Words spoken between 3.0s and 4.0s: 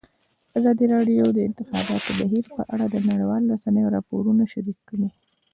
نړیوالو رسنیو